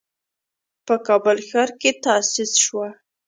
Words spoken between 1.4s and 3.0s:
ښار کې تأسيس شوه.